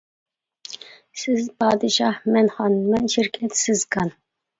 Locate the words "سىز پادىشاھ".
1.23-2.17